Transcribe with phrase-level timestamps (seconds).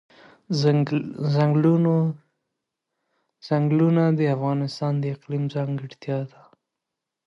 [3.49, 6.39] ځنګلونه د افغانستان د اقلیم ځانګړتیا ده.